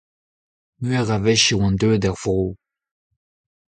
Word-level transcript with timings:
Meur 0.85 1.07
a 1.15 1.17
wech 1.23 1.47
e 1.53 1.55
oant 1.57 1.79
deuet 1.79 2.05
er 2.09 2.15
vro. 2.21 2.39